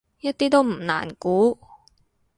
[0.19, 1.59] 一啲都唔難估